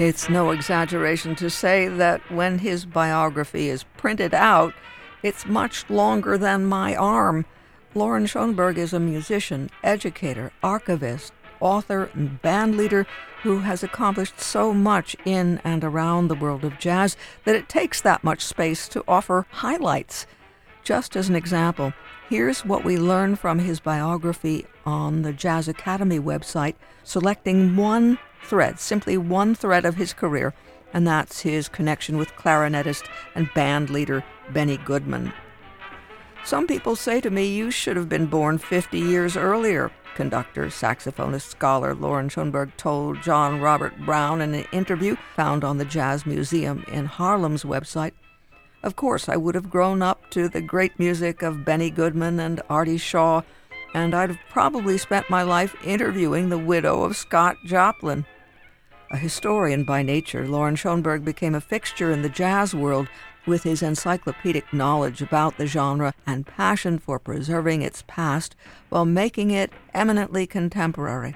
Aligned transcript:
It's 0.00 0.30
no 0.30 0.50
exaggeration 0.50 1.34
to 1.34 1.50
say 1.50 1.86
that 1.86 2.22
when 2.32 2.60
his 2.60 2.86
biography 2.86 3.68
is 3.68 3.84
printed 3.98 4.32
out, 4.32 4.72
it's 5.22 5.44
much 5.44 5.90
longer 5.90 6.38
than 6.38 6.64
my 6.64 6.96
arm. 6.96 7.44
Loren 7.94 8.24
Schoenberg 8.24 8.78
is 8.78 8.94
a 8.94 8.98
musician, 8.98 9.68
educator, 9.84 10.52
archivist, 10.62 11.34
author, 11.60 12.08
and 12.14 12.40
band 12.40 12.78
leader 12.78 13.06
who 13.42 13.58
has 13.58 13.82
accomplished 13.82 14.40
so 14.40 14.72
much 14.72 15.14
in 15.26 15.60
and 15.64 15.84
around 15.84 16.28
the 16.28 16.34
world 16.34 16.64
of 16.64 16.78
jazz 16.78 17.14
that 17.44 17.54
it 17.54 17.68
takes 17.68 18.00
that 18.00 18.24
much 18.24 18.40
space 18.40 18.88
to 18.88 19.04
offer 19.06 19.44
highlights. 19.50 20.26
Just 20.82 21.14
as 21.14 21.28
an 21.28 21.36
example, 21.36 21.92
here's 22.30 22.64
what 22.64 22.84
we 22.84 22.96
learn 22.96 23.36
from 23.36 23.58
his 23.58 23.80
biography 23.80 24.64
on 24.86 25.20
the 25.20 25.34
Jazz 25.34 25.68
Academy 25.68 26.18
website, 26.18 26.76
selecting 27.04 27.76
one 27.76 28.18
thread, 28.42 28.78
simply 28.78 29.16
one 29.16 29.54
thread 29.54 29.84
of 29.84 29.96
his 29.96 30.12
career, 30.12 30.54
and 30.92 31.06
that's 31.06 31.40
his 31.40 31.68
connection 31.68 32.16
with 32.16 32.34
clarinetist 32.34 33.04
and 33.34 33.52
band 33.54 33.90
leader 33.90 34.24
Benny 34.52 34.76
Goodman. 34.76 35.32
Some 36.44 36.66
people 36.66 36.96
say 36.96 37.20
to 37.20 37.30
me, 37.30 37.46
You 37.46 37.70
should 37.70 37.96
have 37.96 38.08
been 38.08 38.26
born 38.26 38.58
50 38.58 38.98
years 38.98 39.36
earlier, 39.36 39.90
conductor, 40.14 40.66
saxophonist, 40.66 41.42
scholar 41.42 41.94
Loren 41.94 42.28
Schoenberg 42.28 42.76
told 42.76 43.22
John 43.22 43.60
Robert 43.60 43.96
Brown 44.04 44.40
in 44.40 44.54
an 44.54 44.66
interview 44.72 45.16
found 45.36 45.64
on 45.64 45.78
the 45.78 45.84
Jazz 45.84 46.26
Museum 46.26 46.84
in 46.90 47.06
Harlem's 47.06 47.62
website. 47.62 48.12
Of 48.82 48.96
course, 48.96 49.28
I 49.28 49.36
would 49.36 49.54
have 49.54 49.70
grown 49.70 50.00
up 50.00 50.30
to 50.30 50.48
the 50.48 50.62
great 50.62 50.98
music 50.98 51.42
of 51.42 51.64
Benny 51.64 51.90
Goodman 51.90 52.40
and 52.40 52.62
Artie 52.70 52.96
Shaw, 52.96 53.42
and 53.92 54.14
I'd 54.14 54.30
have 54.30 54.38
probably 54.48 54.96
spent 54.96 55.28
my 55.28 55.42
life 55.42 55.76
interviewing 55.84 56.48
the 56.48 56.58
widow 56.58 57.02
of 57.02 57.16
Scott 57.16 57.56
Joplin. 57.64 58.24
A 59.12 59.16
historian 59.16 59.82
by 59.82 60.02
nature, 60.02 60.46
Loren 60.46 60.76
Schoenberg 60.76 61.24
became 61.24 61.56
a 61.56 61.60
fixture 61.60 62.12
in 62.12 62.22
the 62.22 62.28
jazz 62.28 62.76
world 62.76 63.08
with 63.44 63.64
his 63.64 63.82
encyclopedic 63.82 64.72
knowledge 64.72 65.20
about 65.20 65.56
the 65.56 65.66
genre 65.66 66.14
and 66.28 66.46
passion 66.46 66.96
for 66.96 67.18
preserving 67.18 67.82
its 67.82 68.04
past 68.06 68.54
while 68.88 69.04
making 69.04 69.50
it 69.50 69.72
eminently 69.94 70.46
contemporary. 70.46 71.34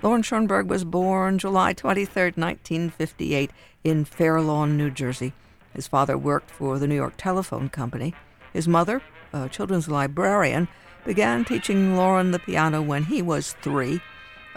Loren 0.00 0.22
Schoenberg 0.22 0.70
was 0.70 0.84
born 0.84 1.40
July 1.40 1.72
23, 1.72 2.22
1958, 2.36 3.50
in 3.82 4.04
Fair 4.04 4.40
Lawn, 4.40 4.76
New 4.76 4.90
Jersey. 4.90 5.32
His 5.74 5.88
father 5.88 6.16
worked 6.16 6.52
for 6.52 6.78
the 6.78 6.86
New 6.86 6.94
York 6.94 7.14
Telephone 7.16 7.68
Company. 7.68 8.14
His 8.52 8.68
mother, 8.68 9.02
a 9.32 9.48
children's 9.48 9.88
librarian, 9.88 10.68
began 11.04 11.44
teaching 11.44 11.96
Loren 11.96 12.30
the 12.30 12.38
piano 12.38 12.80
when 12.80 13.04
he 13.04 13.22
was 13.22 13.54
three. 13.60 14.00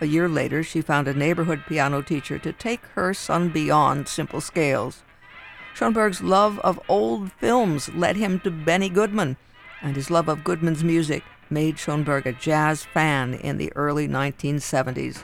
A 0.01 0.07
year 0.07 0.27
later, 0.27 0.63
she 0.63 0.81
found 0.81 1.07
a 1.07 1.13
neighborhood 1.13 1.61
piano 1.67 2.01
teacher 2.01 2.39
to 2.39 2.51
take 2.51 2.83
her 2.95 3.13
son 3.13 3.49
beyond 3.49 4.07
simple 4.07 4.41
scales. 4.41 5.03
Schoenberg's 5.75 6.23
love 6.23 6.57
of 6.59 6.81
old 6.89 7.31
films 7.33 7.87
led 7.93 8.15
him 8.15 8.39
to 8.39 8.49
Benny 8.49 8.89
Goodman, 8.89 9.37
and 9.79 9.95
his 9.95 10.09
love 10.09 10.27
of 10.27 10.43
Goodman's 10.43 10.83
music 10.83 11.23
made 11.51 11.77
Schoenberg 11.77 12.25
a 12.25 12.33
jazz 12.33 12.83
fan 12.83 13.35
in 13.35 13.57
the 13.57 13.71
early 13.75 14.07
1970s. 14.07 15.23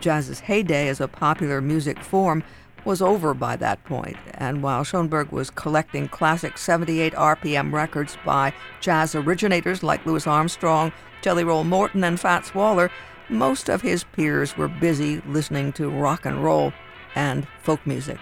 Jazz's 0.00 0.40
heyday 0.40 0.86
as 0.86 1.00
a 1.00 1.08
popular 1.08 1.60
music 1.60 1.98
form 1.98 2.44
was 2.84 3.02
over 3.02 3.34
by 3.34 3.56
that 3.56 3.82
point, 3.84 4.16
and 4.34 4.62
while 4.62 4.84
Schoenberg 4.84 5.32
was 5.32 5.50
collecting 5.50 6.06
classic 6.06 6.58
78 6.58 7.12
RPM 7.14 7.72
records 7.72 8.16
by 8.24 8.52
jazz 8.80 9.16
originators 9.16 9.82
like 9.82 10.06
Louis 10.06 10.26
Armstrong, 10.28 10.92
Jelly 11.22 11.42
Roll 11.42 11.64
Morton, 11.64 12.04
and 12.04 12.20
Fats 12.20 12.54
Waller, 12.54 12.90
most 13.28 13.68
of 13.68 13.82
his 13.82 14.04
peers 14.04 14.56
were 14.56 14.68
busy 14.68 15.20
listening 15.26 15.72
to 15.72 15.88
rock 15.88 16.24
and 16.26 16.44
roll 16.44 16.72
and 17.14 17.46
folk 17.62 17.86
music. 17.86 18.18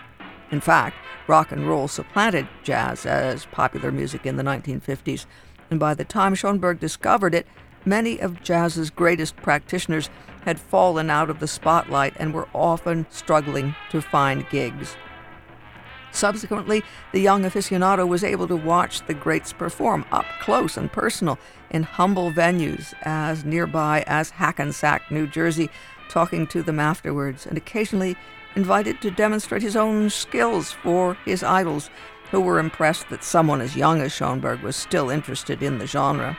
In 0.50 0.60
fact, 0.60 0.96
rock 1.26 1.52
and 1.52 1.68
roll 1.68 1.88
supplanted 1.88 2.46
jazz 2.62 3.06
as 3.06 3.46
popular 3.46 3.90
music 3.90 4.26
in 4.26 4.36
the 4.36 4.42
1950s, 4.42 5.26
and 5.70 5.80
by 5.80 5.94
the 5.94 6.04
time 6.04 6.34
Schoenberg 6.34 6.78
discovered 6.78 7.34
it, 7.34 7.46
many 7.84 8.20
of 8.20 8.42
jazz's 8.42 8.90
greatest 8.90 9.36
practitioners 9.36 10.10
had 10.42 10.60
fallen 10.60 11.08
out 11.08 11.30
of 11.30 11.40
the 11.40 11.48
spotlight 11.48 12.14
and 12.18 12.34
were 12.34 12.48
often 12.52 13.06
struggling 13.10 13.74
to 13.90 14.02
find 14.02 14.48
gigs. 14.50 14.96
Subsequently, 16.12 16.84
the 17.12 17.20
young 17.20 17.42
aficionado 17.42 18.06
was 18.06 18.22
able 18.22 18.46
to 18.48 18.56
watch 18.56 19.04
the 19.06 19.14
greats 19.14 19.52
perform 19.52 20.04
up 20.12 20.26
close 20.40 20.76
and 20.76 20.92
personal 20.92 21.38
in 21.70 21.82
humble 21.82 22.30
venues 22.30 22.94
as 23.02 23.44
nearby 23.44 24.04
as 24.06 24.30
Hackensack, 24.30 25.10
New 25.10 25.26
Jersey, 25.26 25.70
talking 26.08 26.46
to 26.48 26.62
them 26.62 26.78
afterwards, 26.78 27.46
and 27.46 27.56
occasionally 27.56 28.14
invited 28.54 29.00
to 29.00 29.10
demonstrate 29.10 29.62
his 29.62 29.76
own 29.76 30.10
skills 30.10 30.70
for 30.70 31.14
his 31.24 31.42
idols, 31.42 31.88
who 32.30 32.40
were 32.40 32.58
impressed 32.58 33.08
that 33.08 33.24
someone 33.24 33.62
as 33.62 33.76
young 33.76 34.00
as 34.00 34.12
Schoenberg 34.12 34.60
was 34.60 34.76
still 34.76 35.08
interested 35.08 35.62
in 35.62 35.78
the 35.78 35.86
genre. 35.86 36.36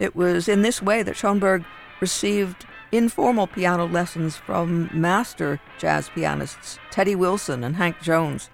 It 0.00 0.16
was 0.16 0.48
in 0.48 0.62
this 0.62 0.82
way 0.82 1.02
that 1.04 1.16
Schoenberg 1.16 1.64
received 2.00 2.66
informal 2.92 3.46
piano 3.46 3.86
lessons 3.86 4.36
from 4.36 4.90
master 4.92 5.60
jazz 5.78 6.08
pianists 6.10 6.78
Teddy 6.90 7.14
Wilson 7.14 7.62
and 7.62 7.76
Hank 7.76 8.00
Jones. 8.00 8.50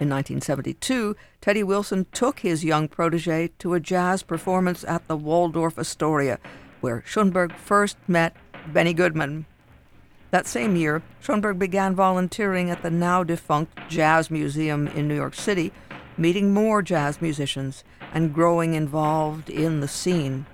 In 0.00 0.08
1972, 0.08 1.14
Teddy 1.40 1.62
Wilson 1.62 2.06
took 2.12 2.40
his 2.40 2.64
young 2.64 2.88
protege 2.88 3.48
to 3.58 3.74
a 3.74 3.80
jazz 3.80 4.22
performance 4.22 4.84
at 4.84 5.06
the 5.08 5.16
Waldorf 5.16 5.78
Astoria, 5.78 6.38
where 6.80 7.02
Schoenberg 7.06 7.54
first 7.54 7.96
met 8.08 8.34
Benny 8.72 8.94
Goodman. 8.94 9.44
That 10.30 10.46
same 10.46 10.76
year, 10.76 11.02
Schoenberg 11.20 11.58
began 11.58 11.94
volunteering 11.94 12.70
at 12.70 12.82
the 12.82 12.90
now 12.90 13.24
defunct 13.24 13.78
Jazz 13.88 14.30
Museum 14.30 14.86
in 14.88 15.08
New 15.08 15.16
York 15.16 15.34
City, 15.34 15.72
meeting 16.16 16.54
more 16.54 16.82
jazz 16.82 17.20
musicians 17.20 17.84
and 18.14 18.32
growing 18.32 18.74
involved 18.74 19.50
in 19.50 19.80
the 19.80 19.88
scene. 19.88 20.46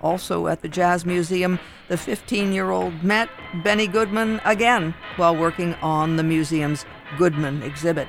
Also 0.00 0.46
at 0.46 0.62
the 0.62 0.68
Jazz 0.68 1.04
Museum, 1.04 1.58
the 1.88 1.96
15 1.96 2.52
year 2.52 2.70
old 2.70 3.02
met 3.02 3.28
Benny 3.64 3.86
Goodman 3.86 4.40
again 4.44 4.94
while 5.16 5.34
working 5.34 5.74
on 5.76 6.16
the 6.16 6.22
museum's 6.22 6.84
Goodman 7.16 7.62
exhibit. 7.62 8.08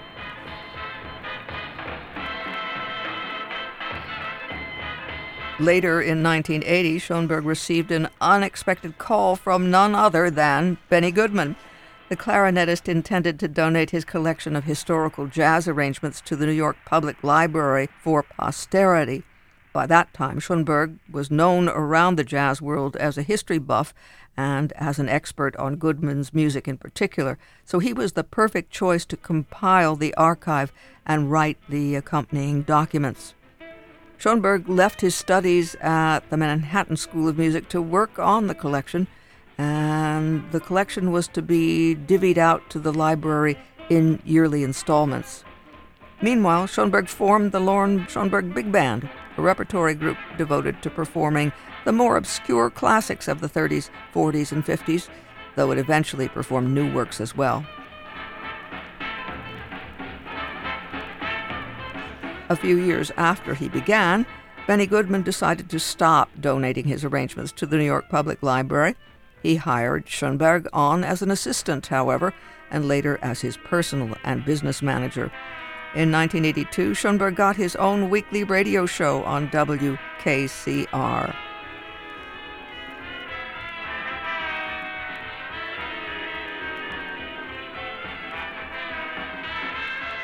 Later 5.59 6.01
in 6.01 6.23
1980, 6.23 6.99
Schoenberg 6.99 7.43
received 7.43 7.91
an 7.91 8.07
unexpected 8.21 8.97
call 8.97 9.35
from 9.35 9.69
none 9.69 9.93
other 9.93 10.29
than 10.29 10.77
Benny 10.87 11.11
Goodman. 11.11 11.57
The 12.07 12.15
clarinetist 12.15 12.87
intended 12.87 13.39
to 13.39 13.49
donate 13.49 13.89
his 13.89 14.05
collection 14.05 14.55
of 14.55 14.63
historical 14.63 15.27
jazz 15.27 15.67
arrangements 15.67 16.21
to 16.21 16.37
the 16.37 16.45
New 16.45 16.53
York 16.53 16.77
Public 16.85 17.21
Library 17.25 17.89
for 18.01 18.23
posterity. 18.23 19.23
By 19.71 19.85
that 19.85 20.13
time, 20.13 20.39
Schoenberg 20.39 20.97
was 21.11 21.29
known 21.29 21.69
around 21.69 22.15
the 22.15 22.23
jazz 22.23 22.61
world 22.61 22.95
as 22.95 23.17
a 23.17 23.23
history 23.23 23.59
buff 23.59 23.93
and 24.35 24.73
as 24.73 24.97
an 24.97 25.09
expert 25.09 25.55
on 25.57 25.75
Goodman's 25.75 26.33
music 26.33 26.67
in 26.67 26.77
particular, 26.77 27.37
so 27.65 27.79
he 27.79 27.93
was 27.93 28.13
the 28.13 28.23
perfect 28.23 28.71
choice 28.71 29.05
to 29.05 29.17
compile 29.17 29.95
the 29.95 30.13
archive 30.15 30.71
and 31.05 31.31
write 31.31 31.57
the 31.69 31.95
accompanying 31.95 32.63
documents. 32.63 33.35
Schoenberg 34.17 34.67
left 34.67 35.01
his 35.01 35.15
studies 35.15 35.75
at 35.75 36.29
the 36.29 36.37
Manhattan 36.37 36.97
School 36.97 37.27
of 37.27 37.37
Music 37.37 37.69
to 37.69 37.81
work 37.81 38.17
on 38.17 38.47
the 38.47 38.55
collection, 38.55 39.07
and 39.57 40.49
the 40.51 40.59
collection 40.59 41.11
was 41.11 41.27
to 41.29 41.41
be 41.41 41.95
divvied 41.95 42.37
out 42.37 42.69
to 42.69 42.79
the 42.79 42.93
library 42.93 43.57
in 43.89 44.21
yearly 44.25 44.63
installments. 44.63 45.43
Meanwhile, 46.21 46.67
Schoenberg 46.67 47.07
formed 47.07 47.51
the 47.51 47.61
Loren 47.61 48.07
Schoenberg 48.07 48.53
Big 48.53 48.71
Band, 48.71 49.09
a 49.39 49.41
repertory 49.41 49.95
group 49.95 50.17
devoted 50.37 50.81
to 50.81 50.89
performing 50.89 51.53
the 51.85 51.93
more 51.93 52.17
obscure 52.17 52.69
classics 52.69 53.29
of 53.29 53.39
the 53.39 53.47
30s, 53.47 53.89
40s, 54.13 54.51
and 54.51 54.65
50s, 54.65 55.07
though 55.55 55.71
it 55.71 55.77
eventually 55.77 56.27
performed 56.27 56.69
new 56.73 56.93
works 56.93 57.21
as 57.21 57.37
well. 57.37 57.65
A 62.49 62.55
few 62.55 62.77
years 62.77 63.11
after 63.15 63.53
he 63.53 63.69
began, 63.69 64.25
Benny 64.67 64.85
Goodman 64.85 65.21
decided 65.21 65.69
to 65.69 65.79
stop 65.79 66.29
donating 66.41 66.83
his 66.83 67.05
arrangements 67.05 67.53
to 67.53 67.65
the 67.65 67.77
New 67.77 67.85
York 67.85 68.09
Public 68.09 68.43
Library. 68.43 68.95
He 69.41 69.55
hired 69.55 70.09
Schoenberg 70.09 70.67
on 70.73 71.05
as 71.05 71.21
an 71.21 71.31
assistant, 71.31 71.87
however, 71.87 72.33
and 72.71 72.89
later 72.89 73.17
as 73.21 73.39
his 73.39 73.55
personal 73.55 74.17
and 74.25 74.43
business 74.43 74.81
manager. 74.81 75.31
In 75.95 76.11
1982, 76.11 76.93
Schoenberg 76.93 77.35
got 77.35 77.55
his 77.55 77.75
own 77.77 78.11
weekly 78.11 78.43
radio 78.43 78.85
show 78.85 79.23
on 79.23 79.49
WKCR. 79.49 81.35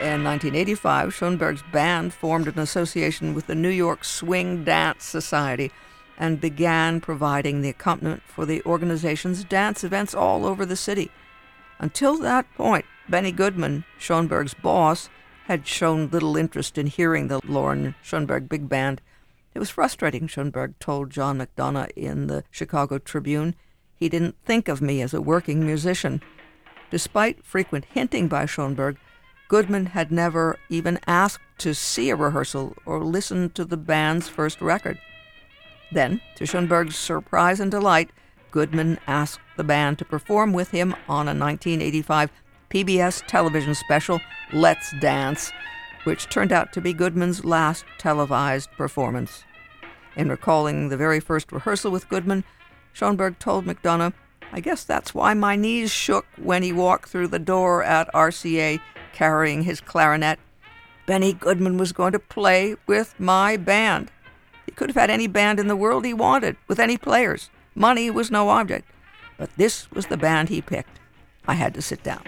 In 0.02 0.24
1985, 0.24 1.16
Schoenberg's 1.16 1.64
band 1.72 2.14
formed 2.14 2.48
an 2.48 2.60
association 2.60 3.34
with 3.34 3.48
the 3.48 3.56
New 3.56 3.70
York 3.70 4.04
Swing 4.04 4.64
Dance 4.64 5.04
Society 5.04 5.72
and 6.16 6.40
began 6.40 7.02
providing 7.02 7.62
the 7.62 7.70
accompaniment 7.70 8.22
for 8.28 8.46
the 8.46 8.62
organization's 8.66 9.44
dance 9.44 9.84
events 9.84 10.14
all 10.14 10.46
over 10.46 10.64
the 10.64 10.76
city. 10.76 11.10
Until 11.80 12.20
that 12.20 12.46
point, 12.54 12.86
Benny 13.10 13.32
Goodman, 13.32 13.84
Schoenberg's 13.98 14.54
boss, 14.54 15.10
had 15.46 15.68
shown 15.68 16.10
little 16.10 16.36
interest 16.38 16.78
in 16.78 16.88
hearing 16.88 17.28
the 17.28 17.40
Loren 17.46 17.94
Schoenberg 18.02 18.50
Big 18.50 18.68
Band. 18.68 19.00
It 19.54 19.60
was 19.60 19.70
frustrating, 19.70 20.28
Schoenberg 20.28 20.78
told 20.80 21.12
John 21.12 21.38
McDonough 21.38 21.92
in 21.96 22.28
the 22.28 22.44
Chicago 22.50 22.98
Tribune. 22.98 23.54
He 23.96 24.10
didn't 24.10 24.36
think 24.44 24.68
of 24.68 24.82
me 24.82 25.02
as 25.02 25.14
a 25.14 25.22
working 25.22 25.64
musician. 25.64 26.22
Despite 26.90 27.46
frequent 27.46 27.86
hinting 27.86 28.28
by 28.28 28.48
Schoenberg, 28.48 28.98
Goodman 29.48 29.88
had 29.88 30.12
never 30.12 30.58
even 30.70 31.00
asked 31.06 31.44
to 31.60 31.76
see 31.76 32.10
a 32.10 32.16
rehearsal 32.16 32.76
or 32.84 33.04
listen 33.04 33.52
to 33.52 33.66
the 33.66 33.78
band's 33.78 34.28
first 34.28 34.62
record. 34.62 35.00
Then, 35.92 36.22
to 36.38 36.48
Schoenberg's 36.48 36.96
surprise 36.96 37.60
and 37.60 37.70
delight, 37.70 38.10
Goodman 38.50 38.98
asked 39.06 39.42
the 39.58 39.64
band 39.64 40.00
to 40.00 40.06
perform 40.06 40.54
with 40.54 40.72
him 40.72 40.94
on 41.08 41.28
a 41.28 41.38
1985 41.38 42.32
PBS 42.76 43.26
television 43.26 43.74
special, 43.74 44.20
Let's 44.52 44.92
Dance, 45.00 45.54
which 46.04 46.28
turned 46.28 46.52
out 46.52 46.74
to 46.74 46.82
be 46.82 46.92
Goodman's 46.92 47.46
last 47.46 47.86
televised 47.98 48.70
performance. 48.72 49.46
In 50.18 50.28
recalling 50.28 50.90
the 50.90 50.98
very 50.98 51.22
first 51.22 51.54
rehearsal 51.54 51.90
with 51.90 52.10
Goodman, 52.10 52.44
Schoenberg 52.92 53.40
told 53.40 53.66
McDonough, 53.66 54.12
I 54.52 54.60
guess 54.60 54.84
that's 54.84 55.14
why 55.14 55.34
my 55.34 55.56
knees 55.56 55.90
shook 55.90 56.26
when 56.36 56.64
he 56.64 56.74
walked 56.74 57.08
through 57.08 57.30
the 57.30 57.40
door 57.40 57.82
at 57.82 58.14
RCA 58.14 58.82
carrying 59.14 59.64
his 59.64 59.80
clarinet. 59.80 60.38
Benny 61.06 61.32
Goodman 61.32 61.78
was 61.78 61.94
going 61.94 62.12
to 62.12 62.20
play 62.20 62.76
with 62.88 63.18
my 63.18 63.56
band. 63.56 64.12
He 64.66 64.74
could 64.74 64.90
have 64.90 64.98
had 64.98 65.10
any 65.10 65.28
band 65.28 65.62
in 65.62 65.70
the 65.70 65.78
world 65.78 66.04
he 66.04 66.14
wanted, 66.14 66.58
with 66.68 66.82
any 66.82 66.98
players. 66.98 67.50
Money 67.74 68.12
was 68.12 68.30
no 68.30 68.50
object. 68.50 68.92
But 69.38 69.50
this 69.56 69.90
was 69.92 70.08
the 70.08 70.18
band 70.18 70.50
he 70.50 70.62
picked. 70.62 71.00
I 71.48 71.54
had 71.54 71.74
to 71.76 71.82
sit 71.82 72.04
down. 72.04 72.24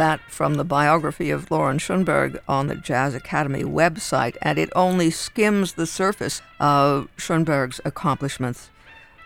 That 0.00 0.20
from 0.30 0.54
the 0.54 0.64
biography 0.64 1.30
of 1.30 1.50
Loren 1.50 1.76
Schoenberg 1.76 2.40
on 2.48 2.68
the 2.68 2.74
Jazz 2.74 3.14
Academy 3.14 3.64
website, 3.64 4.34
and 4.40 4.58
it 4.58 4.70
only 4.74 5.10
skims 5.10 5.74
the 5.74 5.86
surface 5.86 6.40
of 6.58 7.10
Schoenberg's 7.18 7.82
accomplishments. 7.84 8.70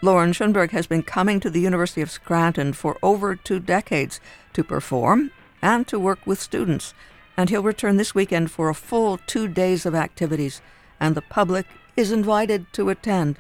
Loren 0.03 0.33
Schoenberg 0.33 0.73
has 0.73 0.89
been 0.89 1.05
coming 1.05 1.39
to 1.39 1.49
the 1.49 1.61
University 1.61 2.03
of 2.03 2.11
Scranton 2.11 2.73
for 2.73 2.99
over 3.05 3.37
two 3.37 3.61
decades 3.61 4.19
to 4.53 4.65
perform 4.65 5.31
and 5.63 5.87
to 5.87 5.97
work 5.97 6.27
with 6.27 6.41
students, 6.41 6.93
and 7.37 7.51
he'll 7.51 7.63
return 7.63 7.97
this 7.97 8.17
weekend 8.17 8.51
for 8.51 8.69
a 8.69 8.75
full 8.75 9.21
two 9.29 9.47
days 9.47 9.87
of 9.87 9.95
activities, 9.95 10.61
and 10.99 11.15
the 11.15 11.23
public 11.23 11.67
is 11.97 12.11
invited 12.11 12.67
to 12.73 12.91
attend. 12.91 13.39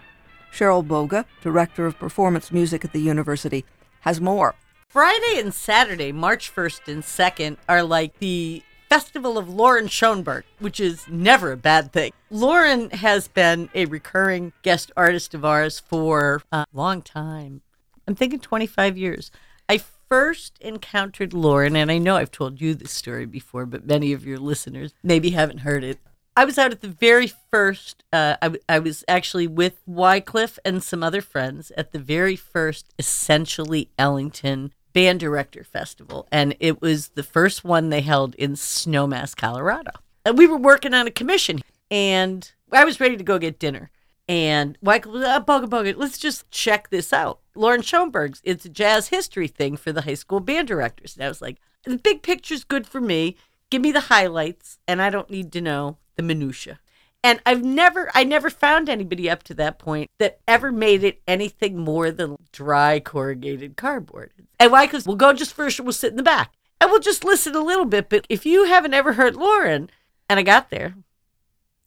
Cheryl 0.52 0.86
Boga, 0.86 1.24
Director 1.42 1.84
of 1.84 1.98
Performance 1.98 2.52
Music 2.52 2.84
at 2.84 2.92
the 2.92 3.02
university, 3.02 3.64
has 4.02 4.20
more 4.20 4.54
Friday 4.94 5.40
and 5.40 5.52
Saturday, 5.52 6.12
March 6.12 6.54
1st 6.54 6.92
and 6.92 7.02
2nd, 7.02 7.56
are 7.68 7.82
like 7.82 8.16
the 8.20 8.62
Festival 8.88 9.36
of 9.36 9.48
Loren 9.48 9.88
Schoenberg, 9.88 10.44
which 10.60 10.78
is 10.78 11.08
never 11.08 11.50
a 11.50 11.56
bad 11.56 11.92
thing. 11.92 12.12
Loren 12.30 12.90
has 12.90 13.26
been 13.26 13.70
a 13.74 13.86
recurring 13.86 14.52
guest 14.62 14.92
artist 14.96 15.34
of 15.34 15.44
ours 15.44 15.80
for 15.80 16.42
a 16.52 16.64
long 16.72 17.02
time. 17.02 17.62
I'm 18.06 18.14
thinking 18.14 18.38
25 18.38 18.96
years. 18.96 19.32
I 19.68 19.78
first 20.08 20.58
encountered 20.60 21.32
Loren, 21.32 21.74
and 21.74 21.90
I 21.90 21.98
know 21.98 22.14
I've 22.14 22.30
told 22.30 22.60
you 22.60 22.76
this 22.76 22.92
story 22.92 23.26
before, 23.26 23.66
but 23.66 23.84
many 23.84 24.12
of 24.12 24.24
your 24.24 24.38
listeners 24.38 24.94
maybe 25.02 25.30
haven't 25.30 25.62
heard 25.62 25.82
it. 25.82 25.98
I 26.36 26.44
was 26.44 26.56
out 26.56 26.70
at 26.70 26.82
the 26.82 26.88
very 26.88 27.32
first, 27.50 28.04
uh, 28.12 28.36
I, 28.40 28.54
I 28.68 28.78
was 28.78 29.04
actually 29.08 29.48
with 29.48 29.80
Wycliffe 29.86 30.60
and 30.64 30.84
some 30.84 31.02
other 31.02 31.20
friends 31.20 31.72
at 31.76 31.90
the 31.90 31.98
very 31.98 32.36
first 32.36 32.94
Essentially 32.96 33.88
Ellington 33.98 34.72
Band 34.94 35.20
Director 35.20 35.64
Festival, 35.64 36.26
and 36.32 36.56
it 36.60 36.80
was 36.80 37.08
the 37.08 37.22
first 37.22 37.64
one 37.64 37.90
they 37.90 38.00
held 38.00 38.34
in 38.36 38.52
Snowmass, 38.52 39.36
Colorado. 39.36 39.90
And 40.24 40.38
we 40.38 40.46
were 40.46 40.56
working 40.56 40.94
on 40.94 41.06
a 41.06 41.10
commission, 41.10 41.60
and 41.90 42.50
I 42.72 42.84
was 42.84 43.00
ready 43.00 43.16
to 43.16 43.24
go 43.24 43.38
get 43.38 43.58
dinner. 43.58 43.90
And 44.26 44.78
Michael 44.80 45.12
was, 45.12 45.24
uh, 45.24 45.40
bugga 45.42 45.66
bugga, 45.66 45.94
let's 45.96 46.16
just 46.16 46.50
check 46.50 46.88
this 46.88 47.12
out. 47.12 47.40
Loren 47.54 47.82
Schoenberg's, 47.82 48.40
it's 48.44 48.64
a 48.64 48.70
jazz 48.70 49.08
history 49.08 49.48
thing 49.48 49.76
for 49.76 49.92
the 49.92 50.02
high 50.02 50.14
school 50.14 50.40
band 50.40 50.68
directors. 50.68 51.14
And 51.14 51.24
I 51.24 51.28
was 51.28 51.42
like, 51.42 51.58
the 51.84 51.98
big 51.98 52.22
picture's 52.22 52.64
good 52.64 52.86
for 52.86 53.00
me. 53.00 53.36
Give 53.68 53.82
me 53.82 53.92
the 53.92 54.00
highlights, 54.00 54.78
and 54.88 55.02
I 55.02 55.10
don't 55.10 55.28
need 55.28 55.52
to 55.52 55.60
know 55.60 55.98
the 56.16 56.22
minutia. 56.22 56.78
And 57.24 57.40
I've 57.46 57.64
never, 57.64 58.10
I 58.14 58.22
never 58.22 58.50
found 58.50 58.90
anybody 58.90 59.30
up 59.30 59.42
to 59.44 59.54
that 59.54 59.78
point 59.78 60.10
that 60.18 60.40
ever 60.46 60.70
made 60.70 61.02
it 61.02 61.22
anything 61.26 61.78
more 61.78 62.10
than 62.10 62.36
dry 62.52 63.00
corrugated 63.00 63.78
cardboard. 63.78 64.32
And 64.60 64.70
why? 64.70 64.84
Because 64.84 65.06
we'll 65.06 65.16
go 65.16 65.32
just 65.32 65.54
first, 65.54 65.80
we'll 65.80 65.94
sit 65.94 66.10
in 66.10 66.18
the 66.18 66.22
back 66.22 66.52
and 66.82 66.90
we'll 66.90 67.00
just 67.00 67.24
listen 67.24 67.56
a 67.56 67.64
little 67.64 67.86
bit. 67.86 68.10
But 68.10 68.26
if 68.28 68.44
you 68.44 68.66
haven't 68.66 68.92
ever 68.92 69.14
heard 69.14 69.36
Loren, 69.36 69.88
and 70.28 70.38
I 70.38 70.42
got 70.42 70.68
there, 70.68 70.96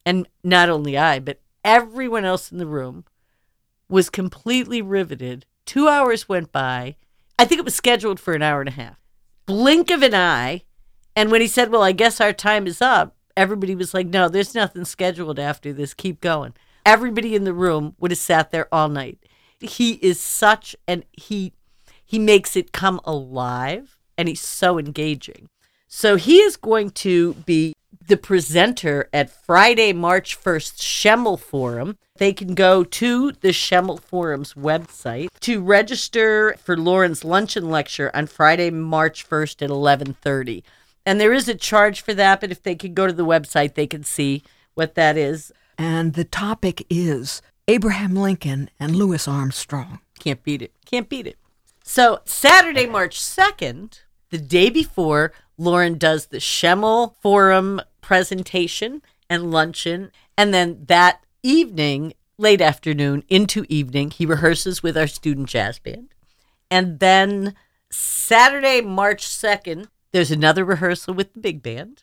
and 0.07 0.27
not 0.43 0.69
only 0.69 0.97
I, 0.97 1.19
but 1.19 1.39
everyone 1.63 2.25
else 2.25 2.51
in 2.51 2.57
the 2.57 2.65
room 2.65 3.05
was 3.87 4.09
completely 4.09 4.81
riveted. 4.81 5.45
Two 5.67 5.87
hours 5.87 6.27
went 6.27 6.51
by. 6.51 6.95
I 7.37 7.45
think 7.45 7.59
it 7.59 7.65
was 7.65 7.75
scheduled 7.75 8.19
for 8.19 8.33
an 8.33 8.41
hour 8.41 8.59
and 8.59 8.69
a 8.69 8.71
half. 8.71 8.97
Blink 9.45 9.91
of 9.91 10.01
an 10.01 10.15
eye. 10.15 10.63
And 11.15 11.29
when 11.29 11.41
he 11.41 11.47
said, 11.47 11.69
Well, 11.69 11.83
I 11.83 11.91
guess 11.91 12.19
our 12.19 12.33
time 12.33 12.65
is 12.65 12.81
up, 12.81 13.16
everybody 13.37 13.75
was 13.75 13.93
like, 13.93 14.07
no, 14.07 14.27
there's 14.27 14.55
nothing 14.55 14.83
scheduled 14.83 15.39
after 15.39 15.71
this. 15.71 15.93
Keep 15.93 16.19
going. 16.19 16.53
Everybody 16.85 17.35
in 17.35 17.43
the 17.43 17.53
room 17.53 17.95
would 17.99 18.11
have 18.11 18.17
sat 18.17 18.51
there 18.51 18.67
all 18.73 18.89
night. 18.89 19.19
He 19.59 19.93
is 19.93 20.19
such 20.19 20.75
and 20.87 21.05
he 21.13 21.53
he 22.03 22.19
makes 22.19 22.55
it 22.55 22.71
come 22.71 23.01
alive 23.03 23.97
and 24.17 24.27
he's 24.27 24.41
so 24.41 24.79
engaging. 24.79 25.49
So 25.87 26.15
he 26.15 26.39
is 26.39 26.55
going 26.55 26.91
to 26.91 27.33
be 27.33 27.73
the 28.07 28.17
presenter 28.17 29.09
at 29.11 29.29
Friday, 29.29 29.91
March 29.93 30.41
1st 30.41 30.77
Schemel 30.77 31.39
Forum. 31.39 31.97
They 32.17 32.33
can 32.33 32.55
go 32.55 32.83
to 32.83 33.33
the 33.33 33.49
Schemel 33.49 33.99
Forum's 34.01 34.53
website 34.53 35.27
to 35.41 35.61
register 35.61 36.55
for 36.63 36.77
Loren's 36.77 37.23
luncheon 37.25 37.69
lecture 37.69 38.09
on 38.13 38.27
Friday, 38.27 38.69
March 38.69 39.27
1st 39.27 39.61
at 39.61 39.69
11:30. 39.69 40.63
And 41.07 41.21
there 41.21 41.31
is 41.31 41.47
a 41.47 41.55
charge 41.55 42.01
for 42.01 42.13
that, 42.15 42.41
but 42.41 42.51
if 42.51 42.61
they 42.61 42.75
could 42.75 42.93
go 42.93 43.07
to 43.07 43.13
the 43.13 43.25
website, 43.25 43.75
they 43.75 43.87
can 43.87 44.03
see 44.03 44.43
what 44.73 44.95
that 44.95 45.15
is. 45.15 45.53
And 45.77 46.15
the 46.15 46.25
topic 46.25 46.85
is 46.89 47.41
Abraham 47.65 48.13
Lincoln 48.13 48.69
and 48.77 48.93
Louis 48.93 49.25
Armstrong. 49.25 50.01
Can't 50.19 50.43
beat 50.43 50.61
it. 50.61 50.73
Can't 50.83 51.07
beat 51.07 51.25
it. 51.25 51.37
So, 51.81 52.19
Saturday, 52.25 52.87
March 52.87 53.21
2nd, 53.21 54.01
the 54.31 54.37
day 54.37 54.69
before, 54.69 55.31
Loren 55.57 55.97
does 55.97 56.25
the 56.25 56.39
Schemel 56.39 57.15
Forum 57.21 57.79
presentation 58.01 59.01
and 59.29 59.49
luncheon. 59.49 60.11
And 60.37 60.53
then 60.53 60.83
that 60.87 61.23
evening, 61.41 62.15
late 62.37 62.59
afternoon 62.59 63.23
into 63.29 63.65
evening, 63.69 64.11
he 64.11 64.25
rehearses 64.25 64.83
with 64.83 64.97
our 64.97 65.07
student 65.07 65.47
jazz 65.47 65.79
band. 65.79 66.09
And 66.69 66.99
then 66.99 67.55
Saturday, 67.89 68.81
March 68.81 69.25
2nd, 69.25 69.87
there's 70.17 70.31
another 70.31 70.65
rehearsal 70.65 71.13
with 71.13 71.31
the 71.33 71.39
big 71.39 71.61
band. 71.61 72.01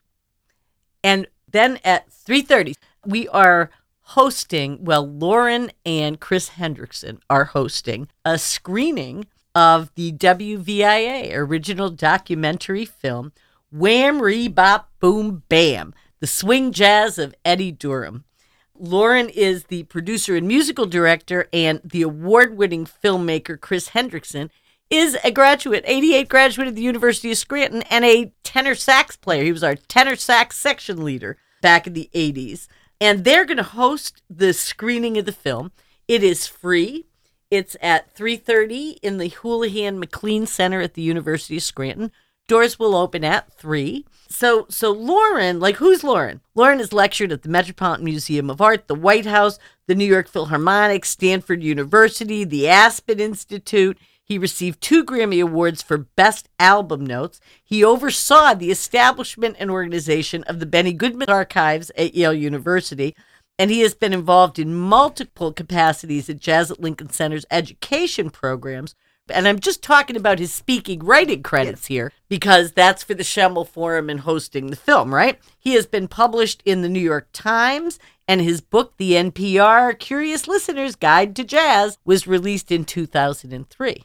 And 1.03 1.27
then 1.51 1.81
at 1.85 2.09
3:30, 2.11 2.77
we 3.05 3.27
are 3.27 3.71
hosting, 4.03 4.85
well, 4.85 5.05
Loren 5.05 5.73
and 5.85 6.21
Kris 6.21 6.51
Hendrikson 6.51 7.19
are 7.29 7.47
hosting 7.47 8.07
a 8.25 8.39
screening 8.39 9.27
of 9.53 9.93
the 9.97 10.13
WVIA 10.13 11.35
original 11.35 11.91
documentary 11.91 12.85
film 12.85 13.33
Wham 13.73 14.23
Re 14.23 14.47
Bop 14.47 14.93
Boom 15.01 15.43
Bam, 15.49 15.93
the 16.21 16.29
swing 16.29 16.71
jazz 16.71 17.19
of 17.19 17.35
Eddie 17.45 17.73
Durham. 17.73 18.23
Loren 18.79 19.29
is 19.29 19.65
the 19.65 19.83
producer 19.85 20.37
and 20.37 20.47
musical 20.47 20.87
director, 20.87 21.49
and 21.53 21.81
the 21.83 22.03
award 22.03 22.57
winning 22.57 22.87
filmmaker 22.87 23.61
Kris 23.61 23.89
Hendrikson 23.89 24.51
is 24.91 25.17
a 25.25 25.31
graduate, 25.31 25.85
88 25.87 26.29
graduate 26.29 26.69
of 26.69 26.75
the 26.75 26.83
University 26.83 27.31
of 27.31 27.39
Scranton, 27.39 27.83
and 27.91 28.05
a 28.05 28.33
tenor 28.43 28.75
sax 28.75 29.17
player. 29.17 29.45
He 29.45 29.53
was 29.53 29.65
our 29.65 29.75
tenor 29.75 30.17
sax 30.17 30.57
section 30.57 31.05
leader 31.05 31.39
back 31.63 31.87
in 31.87 31.95
the 31.95 32.11
80s. 32.15 32.69
And 33.01 33.25
they're 33.25 33.45
going 33.45 33.57
to 33.59 33.63
host 33.63 34.23
the 34.31 34.53
screening 34.53 35.19
of 35.19 35.25
the 35.25 35.33
film. 35.33 35.73
It 36.07 36.23
is 36.23 36.47
free. 36.47 37.07
It's 37.51 37.77
at 37.81 38.15
3:30 38.15 38.99
in 39.03 39.19
the 39.19 39.29
Houlihan 39.29 40.01
McClean 40.01 40.47
Center 40.47 40.81
at 40.81 40.95
the 40.95 41.03
University 41.03 41.57
of 41.57 41.63
Scranton. 41.63 42.11
Doors 42.47 42.79
will 42.79 42.95
open 42.95 43.25
at 43.25 43.53
3. 43.53 44.05
So 44.29 44.67
so 44.69 44.91
Loren, 44.91 45.61
like 45.61 45.77
who's 45.77 46.05
Loren? 46.05 46.41
Loren 46.55 46.79
has 46.79 46.93
lectured 46.93 47.33
at 47.33 47.43
the 47.43 47.49
Metropolitan 47.49 48.05
Museum 48.05 48.51
of 48.51 48.61
Art, 48.61 48.89
the 48.89 48.95
White 48.95 49.27
House, 49.27 49.59
the 49.87 49.95
New 49.95 50.05
York 50.05 50.29
Philharmonic, 50.29 51.05
Stanford 51.05 51.63
University, 51.63 52.45
the 52.45 52.69
Aspen 52.69 53.21
Institute. 53.21 53.99
He 54.27 54.39
received 54.39 54.81
two 54.81 55.05
Grammy 55.05 55.43
Awards 55.43 55.83
for 55.83 55.99
Best 55.99 56.49
Album 56.59 57.05
Notes. 57.05 57.41
He 57.63 57.85
oversaw 57.85 58.55
the 58.55 58.71
establishment 58.71 59.57
and 59.59 59.71
organization 59.71 60.45
of 60.45 60.61
the 60.61 60.67
Benny 60.67 60.95
Goodman 60.95 61.29
Archives 61.29 61.91
at 61.97 62.15
Yale 62.15 62.33
University, 62.33 63.15
and 63.59 63.71
he 63.71 63.81
has 63.81 63.95
been 63.95 64.15
involved 64.15 64.59
in 64.59 64.75
multiple 64.75 65.53
capacities 65.53 66.31
at 66.31 66.39
Jazz 66.39 66.71
at 66.71 66.81
Lincoln 66.81 67.11
Center's 67.11 67.45
education 67.51 68.31
programs. 68.31 68.95
And 69.29 69.47
I'm 69.47 69.59
just 69.59 69.83
talking 69.83 70.17
about 70.17 70.39
his 70.39 70.53
speaking 70.53 71.01
writing 71.01 71.43
credits 71.43 71.87
here 71.87 72.13
because 72.29 72.73
that's 72.73 73.03
for 73.03 73.15
the 73.15 73.23
Schemel 73.23 73.67
Forum 73.67 74.11
and 74.11 74.21
hosting 74.21 74.67
the 74.67 74.77
film, 74.77 75.15
right? 75.15 75.39
He 75.59 75.75
has 75.75 75.87
been 75.87 76.09
published 76.09 76.63
in 76.67 76.83
the 76.83 76.91
New 76.91 77.01
York 77.01 77.29
Times 77.33 77.99
and 78.27 78.41
his 78.41 78.61
book, 78.61 78.95
The 78.97 79.13
NPR 79.13 79.99
Curious 79.99 80.49
Listener's 80.49 80.97
Guide 80.97 81.37
to 81.37 81.45
Jazz, 81.45 81.99
was 82.05 82.27
released 82.27 82.73
in 82.73 82.85
2003. 82.85 84.05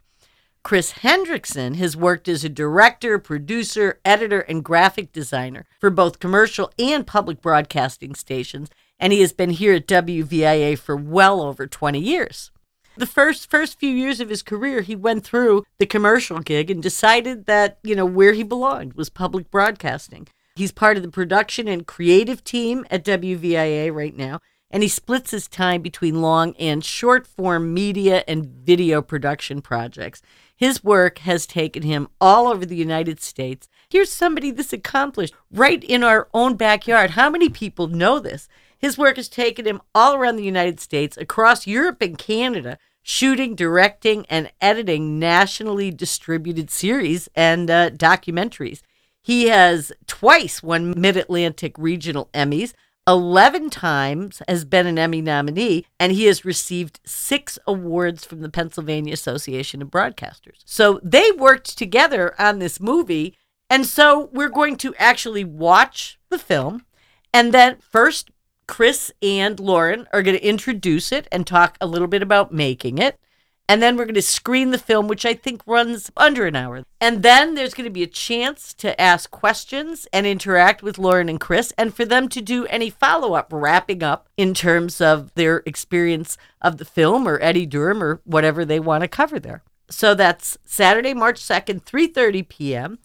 Kris 0.63 0.93
Hendrikson 0.93 1.75
has 1.75 1.95
worked 1.95 2.27
as 2.27 2.43
a 2.43 2.49
director, 2.49 3.17
producer, 3.17 3.99
editor, 4.03 4.41
and 4.41 4.63
graphic 4.63 5.11
designer 5.13 5.65
for 5.79 5.89
both 5.89 6.19
commercial 6.19 6.71
and 6.77 7.07
public 7.07 7.41
broadcasting 7.41 8.13
stations, 8.13 8.69
and 8.99 9.13
he 9.13 9.21
has 9.21 9.31
been 9.31 9.51
here 9.51 9.73
at 9.73 9.87
WVIA 9.87 10.77
for 10.77 10.95
well 10.97 11.41
over 11.41 11.65
20 11.65 11.99
years. 11.99 12.51
The 12.97 13.05
first 13.05 13.49
first 13.49 13.79
few 13.79 13.89
years 13.91 14.19
of 14.19 14.27
his 14.27 14.43
career, 14.43 14.81
he 14.81 14.95
went 14.95 15.23
through 15.23 15.63
the 15.77 15.85
commercial 15.85 16.39
gig 16.39 16.69
and 16.69 16.83
decided 16.83 17.45
that, 17.45 17.79
you 17.81 17.95
know, 17.95 18.05
where 18.05 18.33
he 18.33 18.43
belonged 18.43 18.93
was 18.95 19.09
public 19.09 19.49
broadcasting. 19.49 20.27
He's 20.55 20.73
part 20.73 20.97
of 20.97 21.03
the 21.03 21.09
production 21.09 21.69
and 21.69 21.87
creative 21.87 22.43
team 22.43 22.85
at 22.91 23.05
WVIA 23.05 23.93
right 23.93 24.15
now, 24.15 24.41
and 24.71 24.83
he 24.83 24.89
splits 24.89 25.31
his 25.31 25.47
time 25.47 25.81
between 25.81 26.21
long 26.21 26.55
and 26.57 26.83
short 26.83 27.25
form 27.25 27.73
media 27.73 28.23
and 28.27 28.45
video 28.45 29.01
production 29.01 29.61
projects. 29.61 30.21
His 30.55 30.83
work 30.83 31.19
has 31.19 31.45
taken 31.45 31.83
him 31.83 32.09
all 32.19 32.47
over 32.47 32.65
the 32.65 32.75
United 32.75 33.21
States. 33.21 33.69
Here's 33.89 34.11
somebody 34.11 34.51
this 34.51 34.73
accomplished 34.73 35.33
right 35.51 35.83
in 35.83 36.03
our 36.03 36.27
own 36.33 36.55
backyard. 36.55 37.11
How 37.11 37.29
many 37.29 37.49
people 37.49 37.87
know 37.87 38.19
this? 38.19 38.47
His 38.77 38.97
work 38.97 39.17
has 39.17 39.27
taken 39.29 39.65
him 39.65 39.81
all 39.95 40.15
around 40.15 40.35
the 40.35 40.43
United 40.43 40.79
States, 40.79 41.17
across 41.17 41.67
Europe 41.67 42.01
and 42.01 42.17
Canada, 42.17 42.77
shooting, 43.01 43.55
directing, 43.55 44.25
and 44.27 44.51
editing 44.61 45.17
nationally 45.17 45.91
distributed 45.91 46.69
series 46.69 47.27
and 47.35 47.69
uh, 47.69 47.89
documentaries. 47.89 48.81
He 49.21 49.47
has 49.47 49.91
twice 50.07 50.63
won 50.63 50.99
Mid 50.99 51.17
Atlantic 51.17 51.75
Regional 51.77 52.29
Emmys, 52.33 52.73
11 53.09 53.71
times 53.71 54.39
has 54.47 54.65
been 54.65 54.85
an 54.85 54.99
Emmy 54.99 55.19
nominee, 55.19 55.85
and 55.99 56.11
he 56.11 56.25
has 56.25 56.45
received 56.45 56.99
six 57.03 57.57
awards 57.65 58.23
from 58.23 58.41
the 58.41 58.49
Pennsylvania 58.49 59.13
Association 59.13 59.81
of 59.81 59.89
Broadcasters. 59.89 60.61
So 60.63 60.99
they 61.03 61.31
worked 61.31 61.75
together 61.75 62.39
on 62.39 62.59
this 62.59 62.79
movie. 62.79 63.35
And 63.67 63.85
so 63.85 64.29
we're 64.31 64.49
going 64.49 64.77
to 64.77 64.93
actually 64.95 65.43
watch 65.43 66.19
the 66.29 66.37
film. 66.37 66.85
And 67.33 67.51
then 67.51 67.77
first, 67.79 68.29
Kris 68.67 69.11
and 69.23 69.59
Loren 69.59 70.07
are 70.13 70.21
going 70.21 70.37
to 70.37 70.47
introduce 70.47 71.11
it 71.11 71.27
and 71.31 71.47
talk 71.47 71.77
a 71.81 71.87
little 71.87 72.07
bit 72.07 72.21
about 72.21 72.53
making 72.53 72.99
it. 72.99 73.19
And 73.69 73.83
then 73.83 73.95
we're 73.95 74.05
going 74.05 74.15
to 74.15 74.21
screen 74.23 74.71
the 74.71 74.79
film, 74.79 75.07
which 75.07 75.27
I 75.27 75.35
think 75.35 75.61
runs 75.67 76.09
under 76.17 76.47
an 76.47 76.55
hour. 76.55 76.81
And 76.99 77.21
then 77.21 77.53
there's 77.53 77.75
going 77.75 77.85
to 77.85 77.91
be 77.91 78.01
a 78.01 78.07
chance 78.07 78.73
to 78.73 78.99
ask 78.99 79.29
questions 79.29 80.07
and 80.11 80.25
interact 80.25 80.81
with 80.81 80.97
Loren 80.97 81.29
and 81.29 81.39
Kris, 81.39 81.71
and 81.77 81.93
for 81.93 82.03
them 82.03 82.29
to 82.29 82.41
do 82.41 82.65
any 82.65 82.89
follow 82.89 83.35
up, 83.35 83.49
wrapping 83.53 84.01
up 84.01 84.27
in 84.37 84.55
terms 84.55 84.99
of 84.99 85.31
their 85.35 85.57
experience 85.67 86.35
of 86.59 86.77
the 86.77 86.83
film 86.83 87.27
or 87.27 87.37
Eddie 87.43 87.67
Durham 87.67 88.01
or 88.01 88.21
whatever 88.23 88.65
they 88.65 88.79
want 88.79 89.03
to 89.03 89.07
cover 89.07 89.39
there. 89.39 89.61
So 89.87 90.15
that's 90.15 90.57
Saturday, 90.65 91.13
March 91.13 91.39
2nd, 91.39 91.83
3:30 91.83 92.49
p.m. 92.49 92.97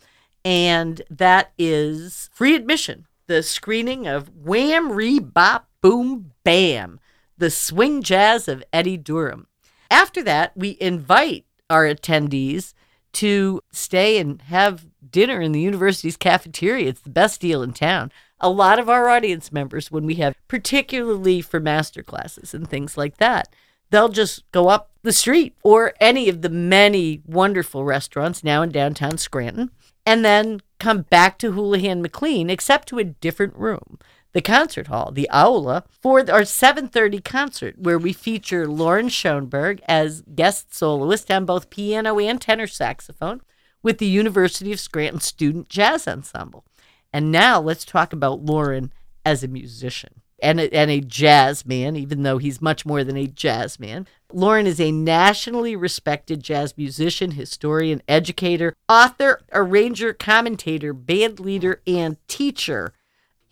And 0.47 1.03
that 1.11 1.53
is 1.59 2.31
free 2.33 2.55
admission. 2.55 3.07
The 3.27 3.43
screening 3.43 4.07
of 4.07 4.35
Wham 4.35 4.93
Re 4.93 5.19
Bop 5.19 5.69
Boom 5.83 6.33
Bam, 6.43 7.01
the 7.37 7.51
swing 7.51 8.03
jazz 8.03 8.49
of 8.49 8.65
Eddie 8.73 8.97
Durham. 8.97 9.47
After 9.95 10.25
that, 10.25 10.51
we 10.57 10.77
invite 10.81 11.47
our 11.71 11.85
attendees 11.85 12.75
to 13.13 13.61
stay 13.71 14.19
and 14.19 14.43
have 14.43 14.87
dinner 15.09 15.41
in 15.41 15.53
the 15.53 15.61
university's 15.61 16.17
cafeteria. 16.17 16.89
It's 16.89 17.03
the 17.03 17.11
best 17.11 17.41
deal 17.41 17.63
in 17.63 17.73
town. 17.73 18.11
A 18.41 18.51
lot 18.51 18.81
of 18.81 18.89
our 18.89 19.09
audience 19.09 19.53
members, 19.53 19.93
when 19.93 20.05
we 20.05 20.17
have, 20.17 20.35
particularly 20.49 21.41
for 21.41 21.61
master 21.61 22.03
classes 22.03 22.53
and 22.53 22.69
things 22.69 22.99
like 22.99 23.19
that, 23.19 23.55
they'll 23.91 24.09
just 24.09 24.43
go 24.51 24.67
up 24.67 24.91
the 25.05 25.13
street 25.13 25.55
or 25.63 25.95
any 26.01 26.29
of 26.29 26.43
the 26.43 26.51
many 26.51 27.23
wonderful 27.25 27.85
restaurants 27.85 28.43
now 28.43 28.63
in 28.63 28.71
downtown 28.71 29.17
Scranton 29.17 29.71
and 30.05 30.25
then 30.25 30.61
come 30.81 31.03
back 31.03 31.39
to 31.39 31.53
Houlihan 31.53 32.05
McClean, 32.05 32.51
except 32.51 32.89
to 32.89 32.99
a 32.99 33.05
different 33.05 33.55
room 33.55 34.01
the 34.35 34.43
concert 34.43 34.89
hall, 34.89 35.11
the 35.13 35.31
aula, 35.31 35.85
for 35.89 36.19
our 36.31 36.45
7:30 36.45 37.25
concert 37.25 37.79
where 37.79 37.99
we 37.99 38.13
feature 38.13 38.69
Loren 38.69 39.09
Schoenberg 39.09 39.81
as 39.89 40.23
guest 40.35 40.75
soloist 40.75 41.31
on 41.31 41.47
both 41.47 41.71
piano 41.71 42.19
and 42.19 42.41
tenor 42.41 42.67
saxophone 42.67 43.41
with 43.83 43.99
the 43.99 44.07
University 44.07 44.73
of 44.73 44.81
Scranton 44.81 45.21
Student 45.21 45.69
Jazz 45.69 46.07
Ensemble. 46.07 46.65
And 47.13 47.31
now 47.31 47.61
let's 47.61 47.85
talk 47.85 48.13
about 48.13 48.45
Loren 48.45 48.93
as 49.25 49.45
a 49.45 49.49
musician 49.49 50.21
and 50.43 50.59
a, 50.59 50.75
and 50.75 50.91
a 50.91 51.01
jazz 51.01 51.65
man, 51.65 51.95
even 51.95 52.25
though 52.25 52.39
he's 52.39 52.61
much 52.61 52.85
more 52.85 53.05
than 53.05 53.17
a 53.17 53.29
jazz 53.29 53.79
man. 53.79 54.07
Loren 54.33 54.67
is 54.67 54.81
a 54.81 54.91
nationally 54.91 55.77
respected 55.77 56.43
jazz 56.43 56.77
musician, 56.77 57.33
historian, 57.33 58.03
educator, 58.09 58.75
author, 58.89 59.41
arranger, 59.53 60.13
commentator, 60.13 60.93
band 60.93 61.39
leader, 61.39 61.81
and 61.87 62.17
teacher. 62.27 62.93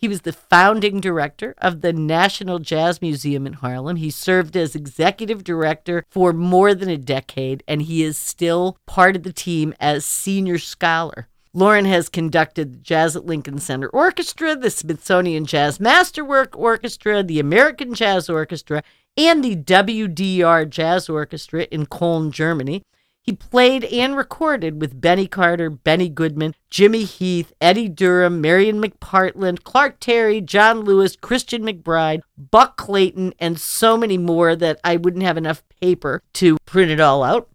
He 0.03 0.09
was 0.09 0.23
the 0.23 0.33
founding 0.33 1.01
director 1.01 1.55
of 1.59 1.81
the 1.81 1.93
National 1.93 2.59
Jazz 2.59 3.01
Museum 3.01 3.47
in 3.47 3.53
Harlem. 3.53 3.95
He 3.95 4.11
served 4.11 4.57
as 4.57 4.75
executive 4.75 5.45
director 5.45 6.05
for 6.11 6.33
more 6.33 6.75
than 6.75 6.89
a 6.89 6.97
decade, 6.97 7.63
and 7.69 7.83
he 7.83 8.03
is 8.03 8.19
still 8.19 8.77
part 8.85 9.15
of 9.15 9.23
the 9.23 9.33
team 9.33 9.73
as 9.79 10.05
senior 10.05 10.59
scholar. 10.59 11.29
Loren 11.55 11.85
has 11.85 12.09
conducted 12.09 12.73
the 12.73 12.79
Jazz 12.79 13.15
at 13.15 13.27
Lincoln 13.27 13.59
Center 13.59 13.89
Orchestra, 13.91 14.57
the 14.57 14.71
Smithsonian 14.71 15.47
Jazz 15.47 15.79
Masterwork 15.79 16.59
Orchestra, 16.59 17.23
the 17.23 17.39
American 17.39 17.95
Jazz 17.95 18.29
Orchestra, 18.29 18.83
and 19.17 19.45
the 19.45 19.55
WDR 19.55 20.69
Jazz 20.69 21.09
Orchestra 21.09 21.69
in 21.71 21.87
Cologne, 21.87 22.33
Germany. 22.33 22.83
He 23.23 23.33
played 23.33 23.85
and 23.85 24.17
recorded 24.17 24.81
with 24.81 25.01
Benny 25.01 25.29
Carter, 25.29 25.71
Benny 25.71 26.09
Goodman, 26.09 26.57
Jimmy 26.71 27.05
Heath, 27.05 27.53
Eddie 27.61 27.89
Durham, 27.89 28.41
Marian 28.41 28.83
McPartland, 28.83 29.63
Clark 29.63 30.01
Terry, 30.01 30.41
John 30.41 30.81
Lewis, 30.81 31.15
Christian 31.15 31.63
McBride, 31.63 32.23
Buck 32.37 32.77
Clayton, 32.77 33.33
and 33.39 33.61
so 33.61 33.97
many 33.97 34.19
more 34.19 34.57
that 34.57 34.81
I 34.83 34.97
wouldn't 34.97 35.23
have 35.23 35.37
enough 35.37 35.63
paper 35.81 36.21
to 36.35 36.59
print 36.67 36.91
it 36.91 36.99
all 36.99 37.23
out. 37.23 37.49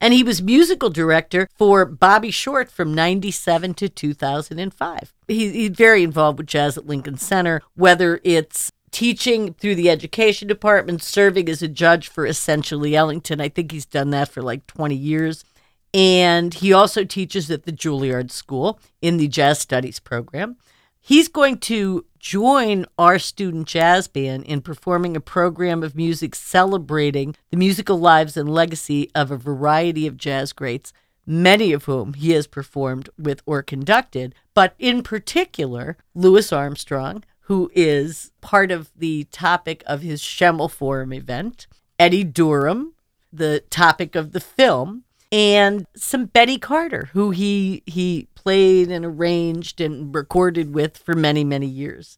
And 0.00 0.12
he 0.12 0.24
was 0.24 0.42
musical 0.42 0.90
director 0.90 1.48
for 1.54 1.84
Bobby 1.84 2.32
Short 2.32 2.68
from 2.68 2.92
97 2.92 3.74
to 3.74 3.88
2005. 3.88 5.14
He, 5.28 5.50
he's 5.50 5.70
very 5.70 6.02
involved 6.02 6.38
with 6.38 6.48
jazz 6.48 6.76
at 6.76 6.86
Lincoln 6.86 7.18
Center, 7.18 7.62
whether 7.74 8.20
it's 8.24 8.72
teaching 8.94 9.54
through 9.54 9.74
the 9.74 9.90
education 9.90 10.46
department, 10.46 11.02
serving 11.02 11.48
as 11.48 11.62
a 11.62 11.68
judge 11.68 12.06
for 12.06 12.24
Essentially 12.24 12.94
Ellington. 12.94 13.40
I 13.40 13.48
think 13.48 13.72
he's 13.72 13.84
done 13.84 14.10
that 14.10 14.28
for 14.28 14.40
like 14.40 14.68
20 14.68 14.94
years. 14.94 15.44
And 15.92 16.54
he 16.54 16.72
also 16.72 17.02
teaches 17.02 17.50
at 17.50 17.64
the 17.64 17.72
Juilliard 17.72 18.30
School 18.30 18.78
in 19.02 19.16
the 19.16 19.26
Jazz 19.26 19.58
Studies 19.58 19.98
program. 19.98 20.56
He's 21.00 21.26
going 21.26 21.58
to 21.58 22.06
join 22.20 22.86
our 22.96 23.18
student 23.18 23.66
jazz 23.66 24.06
band 24.06 24.44
in 24.44 24.62
performing 24.62 25.16
a 25.16 25.20
program 25.20 25.82
of 25.82 25.96
music 25.96 26.36
celebrating 26.36 27.34
the 27.50 27.56
musical 27.56 27.98
lives 27.98 28.36
and 28.36 28.48
legacy 28.48 29.10
of 29.14 29.30
a 29.30 29.36
variety 29.36 30.06
of 30.06 30.16
jazz 30.16 30.52
greats, 30.52 30.92
many 31.26 31.72
of 31.72 31.84
whom 31.84 32.14
he 32.14 32.30
has 32.30 32.46
performed 32.46 33.10
with 33.18 33.42
or 33.44 33.60
conducted, 33.60 34.34
but 34.54 34.74
in 34.78 35.02
particular, 35.02 35.98
Louis 36.14 36.52
Armstrong, 36.52 37.24
who 37.44 37.70
is 37.74 38.30
part 38.40 38.70
of 38.70 38.90
the 38.96 39.24
topic 39.24 39.82
of 39.86 40.00
his 40.02 40.22
Schemel 40.22 40.70
Forum 40.70 41.12
event, 41.12 41.66
Eddie 41.98 42.24
Durham, 42.24 42.94
the 43.32 43.60
topic 43.70 44.14
of 44.14 44.32
the 44.32 44.40
film, 44.40 45.04
and 45.30 45.86
some 45.94 46.26
Betty 46.26 46.58
Carter, 46.58 47.10
who 47.12 47.32
he 47.32 47.82
he 47.86 48.28
played 48.34 48.90
and 48.90 49.04
arranged 49.04 49.80
and 49.80 50.14
recorded 50.14 50.74
with 50.74 50.96
for 50.96 51.14
many, 51.14 51.44
many 51.44 51.66
years. 51.66 52.16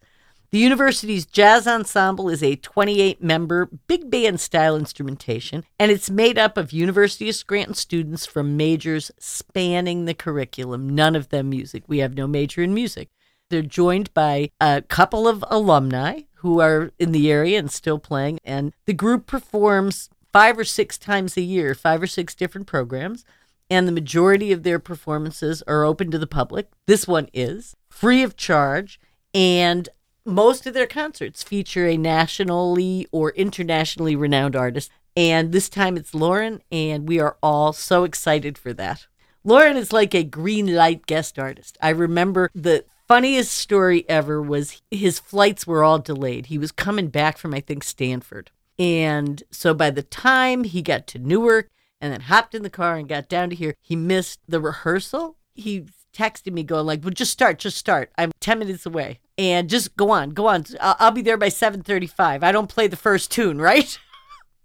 The 0.52 0.59
university's 0.59 1.26
jazz 1.26 1.66
ensemble 1.66 2.28
is 2.28 2.42
a 2.42 2.56
28 2.56 3.23
member 3.23 3.66
big 3.88 4.09
band 4.11 4.40
style 4.40 4.76
instrumentation, 4.76 5.64
and 5.78 5.90
it's 5.90 6.09
made 6.09 6.38
up 6.38 6.56
of 6.56 6.73
University 6.73 7.28
of 7.28 7.35
Scranton 7.35 7.75
students 7.75 8.26
from 8.26 8.56
majors 8.56 9.11
spanning 9.18 10.04
the 10.04 10.14
curriculum, 10.14 10.88
none 10.88 11.16
of 11.16 11.30
them 11.30 11.50
music. 11.50 11.83
We 11.88 11.99
have 11.99 12.14
no 12.14 12.28
major 12.28 12.62
in 12.62 12.73
music. 12.73 13.09
They're 13.48 13.62
joined 13.62 14.12
by 14.12 14.50
a 14.60 14.82
couple 14.82 15.28
of 15.28 15.44
alumni 15.48 16.22
who 16.36 16.60
are 16.60 16.90
in 16.98 17.12
the 17.12 17.30
area 17.30 17.58
and 17.58 17.70
still 17.70 17.98
playing, 17.98 18.40
and 18.44 18.72
the 18.86 18.92
group 18.92 19.26
performs 19.26 20.10
five 20.32 20.58
or 20.58 20.64
six 20.64 20.98
times 20.98 21.36
a 21.36 21.42
year, 21.42 21.74
five 21.74 22.02
or 22.02 22.06
six 22.06 22.34
different 22.34 22.66
programs, 22.66 23.24
and 23.70 23.86
the 23.86 23.92
majority 23.92 24.52
of 24.52 24.62
their 24.62 24.78
performances 24.78 25.62
are 25.66 25.84
open 25.84 26.10
to 26.10 26.18
the 26.18 26.26
public. 26.26 26.68
This 26.86 27.06
one 27.06 27.28
is 27.32 27.76
free 27.88 28.22
of 28.22 28.36
charge, 28.36 29.00
and 29.32 29.88
most 30.24 30.66
of 30.66 30.74
their 30.74 30.86
concerts 30.86 31.42
feature 31.44 31.86
a 31.86 31.96
nationally 31.96 33.06
or 33.12 33.30
internationally 33.30 34.16
renowned 34.16 34.56
artist. 34.56 34.90
And 35.16 35.52
this 35.52 35.68
time 35.68 35.96
it's 35.96 36.14
Loren, 36.14 36.62
and 36.70 37.08
we 37.08 37.20
are 37.20 37.36
all 37.42 37.72
so 37.72 38.04
excited 38.04 38.58
for 38.58 38.72
that. 38.74 39.06
Loren 39.44 39.76
is 39.76 39.92
like 39.92 40.14
a 40.14 40.24
green 40.24 40.74
light 40.74 41.06
guest 41.06 41.38
artist. 41.38 41.78
I 41.80 41.90
remember 41.90 42.50
the 42.54 42.84
funniest 43.06 43.52
story 43.52 44.08
ever 44.08 44.42
was 44.42 44.82
his 44.90 45.18
flights 45.18 45.66
were 45.66 45.84
all 45.84 45.98
delayed. 45.98 46.46
He 46.46 46.58
was 46.58 46.72
coming 46.72 47.08
back 47.08 47.38
from, 47.38 47.54
I 47.54 47.60
think, 47.60 47.84
Stanford. 47.84 48.50
And 48.78 49.42
so 49.50 49.75
by 49.75 49.90
the 49.90 50.02
time 50.02 50.64
he 50.64 50.82
got 50.82 51.06
to 51.08 51.18
Newark 51.18 51.68
and 52.00 52.12
then 52.12 52.22
hopped 52.22 52.54
in 52.54 52.62
the 52.62 52.70
car 52.70 52.96
and 52.96 53.08
got 53.08 53.28
down 53.28 53.50
to 53.50 53.56
here, 53.56 53.75
he 53.80 53.96
missed 53.96 54.40
the 54.46 54.60
rehearsal. 54.60 55.36
He 55.54 55.86
texted 56.12 56.52
me 56.52 56.62
going 56.62 56.86
like, 56.86 57.02
well, 57.02 57.12
just 57.12 57.32
start, 57.32 57.58
just 57.58 57.76
start. 57.76 58.10
I'm 58.18 58.32
10 58.40 58.58
minutes 58.58 58.86
away 58.86 59.20
and 59.38 59.68
just 59.68 59.96
go 59.96 60.10
on, 60.10 60.30
go 60.30 60.46
on. 60.46 60.64
I'll, 60.80 60.96
I'll 60.98 61.10
be 61.10 61.22
there 61.22 61.36
by 61.36 61.48
735. 61.48 62.42
I 62.42 62.52
don't 62.52 62.68
play 62.68 62.86
the 62.86 62.96
first 62.96 63.30
tune, 63.30 63.60
right? 63.60 63.98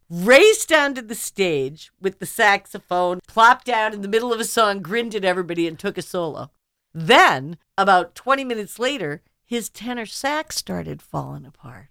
Raced 0.10 0.67
down 0.67 0.93
to 0.95 1.01
the 1.01 1.15
stage 1.15 1.89
with 2.01 2.19
the 2.19 2.25
saxophone, 2.25 3.21
plopped 3.27 3.65
down 3.65 3.93
in 3.93 4.01
the 4.01 4.10
middle 4.10 4.33
of 4.33 4.41
a 4.41 4.45
song, 4.45 4.81
grinned 4.81 5.15
at 5.15 5.24
everybody 5.24 5.67
and 5.67 5.79
took 5.79 5.98
a 5.98 6.01
solo. 6.01 6.51
Then, 6.93 7.57
about 7.77 8.15
20 8.15 8.43
minutes 8.43 8.79
later, 8.79 9.21
his 9.45 9.69
tenor 9.69 10.05
sax 10.05 10.57
started 10.57 11.01
falling 11.01 11.45
apart. 11.45 11.89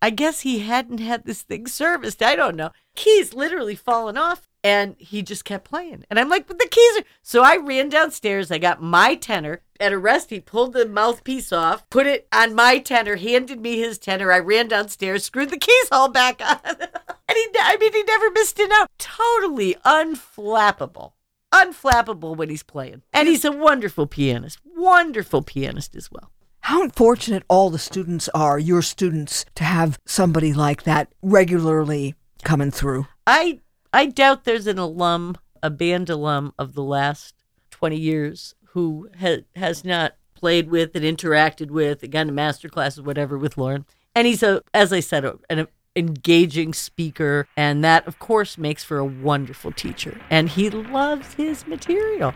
I 0.00 0.10
guess 0.10 0.40
he 0.40 0.60
hadn't 0.60 0.98
had 0.98 1.24
this 1.24 1.42
thing 1.42 1.68
serviced. 1.68 2.22
I 2.22 2.34
don't 2.34 2.56
know. 2.56 2.70
Keys 2.96 3.34
literally 3.34 3.76
fallen 3.76 4.16
off 4.16 4.48
and 4.64 4.96
he 4.98 5.22
just 5.22 5.44
kept 5.44 5.64
playing. 5.64 6.04
And 6.10 6.18
I'm 6.18 6.28
like, 6.28 6.46
but 6.48 6.58
the 6.58 6.68
keys 6.68 6.98
are. 6.98 7.04
So 7.22 7.42
I 7.42 7.56
ran 7.56 7.88
downstairs. 7.88 8.50
I 8.50 8.58
got 8.58 8.82
my 8.82 9.14
tenor. 9.14 9.60
At 9.78 9.92
a 9.92 9.98
rest, 9.98 10.30
he 10.30 10.40
pulled 10.40 10.72
the 10.72 10.86
mouthpiece 10.86 11.52
off, 11.52 11.88
put 11.90 12.06
it 12.06 12.28
on 12.32 12.54
my 12.54 12.78
tenor, 12.78 13.16
handed 13.16 13.60
me 13.60 13.78
his 13.78 13.98
tenor. 13.98 14.32
I 14.32 14.38
ran 14.38 14.68
downstairs, 14.68 15.24
screwed 15.24 15.50
the 15.50 15.56
keys 15.56 15.88
all 15.90 16.08
back 16.08 16.40
on. 16.40 16.58
and 16.64 17.36
he, 17.36 17.46
I 17.60 17.76
mean, 17.80 17.92
he 17.92 18.02
never 18.02 18.30
missed 18.30 18.58
it 18.58 18.70
out. 18.72 18.88
Totally 18.98 19.76
unflappable. 19.84 21.12
Unflappable 21.52 22.36
when 22.36 22.48
he's 22.48 22.62
playing. 22.62 23.02
And 23.12 23.28
he's 23.28 23.44
a 23.44 23.52
wonderful 23.52 24.06
pianist. 24.06 24.58
Wonderful 24.76 25.42
pianist 25.42 25.94
as 25.94 26.10
well. 26.10 26.30
How 26.60 26.82
unfortunate 26.82 27.42
all 27.48 27.70
the 27.70 27.78
students 27.78 28.28
are, 28.34 28.58
your 28.58 28.82
students, 28.82 29.44
to 29.56 29.64
have 29.64 29.98
somebody 30.06 30.52
like 30.52 30.84
that 30.84 31.12
regularly 31.20 32.14
coming 32.44 32.70
through. 32.70 33.06
I 33.26 33.60
I 33.92 34.06
doubt 34.06 34.44
there's 34.44 34.66
an 34.66 34.78
alum, 34.78 35.36
a 35.62 35.70
band 35.70 36.08
alum 36.08 36.54
of 36.58 36.74
the 36.74 36.82
last 36.82 37.34
20 37.70 37.96
years 37.96 38.54
who 38.68 39.08
ha- 39.20 39.44
has 39.56 39.84
not 39.84 40.14
played 40.34 40.70
with 40.70 40.96
and 40.96 41.04
interacted 41.04 41.70
with, 41.70 42.02
again, 42.02 42.34
master 42.34 42.68
classes, 42.68 43.02
whatever, 43.02 43.36
with 43.36 43.58
Loren. 43.58 43.84
And 44.14 44.26
he's 44.26 44.42
a, 44.42 44.62
as 44.72 44.92
I 44.92 45.00
said, 45.00 45.24
a, 45.24 45.38
an 45.50 45.66
engaging 45.94 46.72
speaker, 46.72 47.46
and 47.56 47.84
that, 47.84 48.06
of 48.06 48.18
course, 48.18 48.56
makes 48.56 48.82
for 48.82 48.98
a 48.98 49.04
wonderful 49.04 49.72
teacher. 49.72 50.20
And 50.30 50.48
he 50.48 50.70
loves 50.70 51.34
his 51.34 51.66
material. 51.66 52.34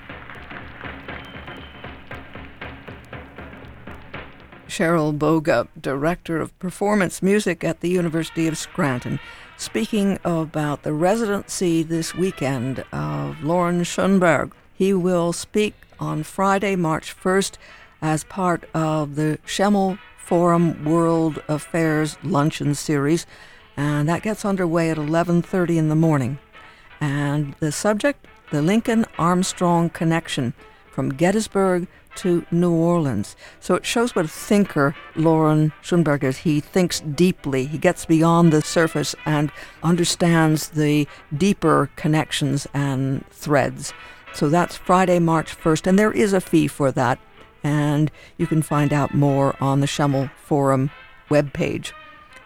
Cheryl 4.69 5.17
Boga, 5.17 5.69
Director 5.81 6.39
of 6.39 6.59
Performance 6.59 7.23
Music 7.23 7.65
at 7.65 7.81
the 7.81 7.89
University 7.89 8.47
of 8.47 8.59
Scranton, 8.59 9.19
speaking 9.57 10.19
about 10.25 10.83
the 10.83 10.93
residency 10.93 11.83
this 11.83 12.15
weekend 12.15 12.85
of 12.93 13.43
Loren 13.43 13.85
Schoenberg. 13.85 14.53
He 14.75 14.93
will 14.93 15.33
speak 15.33 15.75
on 15.99 16.25
Friday, 16.25 16.77
March 16.77 17.17
1st, 17.17 17.57
as 18.03 18.25
part 18.25 18.69
of 18.75 19.15
the 19.15 19.39
Schemel 19.47 19.99
Forum 20.27 20.85
World 20.85 21.41
Affairs 21.47 22.19
Luncheon 22.25 22.75
Series, 22.75 23.27
and 23.77 24.09
that 24.09 24.23
gets 24.25 24.45
underway 24.45 24.91
at 24.91 24.99
11:30 24.99 25.79
in 25.79 25.89
the 25.89 25.95
morning. 25.95 26.39
And 27.01 27.55
the 27.61 27.71
subject, 27.71 28.27
the 28.51 28.61
Lincoln 28.61 29.07
Armstrong 29.21 29.89
connection 29.89 30.53
from 30.91 31.11
Gettysburg 31.11 31.87
to 32.17 32.45
New 32.51 32.73
Orleans. 32.73 33.37
So 33.61 33.77
it 33.77 33.87
shows 33.87 34.17
what 34.17 34.25
a 34.25 34.29
thinker 34.29 34.97
Loren 35.15 35.73
Schoenberg 35.81 36.25
is. 36.25 36.39
He 36.39 36.59
thinks 36.59 36.99
deeply, 37.01 37.67
he 37.67 37.79
gets 37.79 38.05
beyond 38.05 38.53
the 38.53 38.63
surface 38.63 39.15
and 39.27 39.53
understands 39.85 40.71
the 40.71 41.07
deeper 41.37 41.89
connections 41.95 42.67
and 42.75 43.25
threads. 43.31 43.93
So 44.33 44.49
that's 44.49 44.77
Friday, 44.77 45.21
March 45.21 45.55
1st, 45.55 45.87
and 45.87 45.97
there 45.97 46.11
is 46.11 46.33
a 46.33 46.41
fee 46.41 46.67
for 46.67 46.91
that. 46.91 47.21
And 47.63 48.11
you 48.37 48.47
can 48.47 48.63
find 48.63 48.93
out 48.93 49.15
more 49.15 49.57
on 49.61 49.81
the 49.81 49.87
Schemel 49.87 50.31
Forum 50.37 50.91
webpage. 51.31 51.93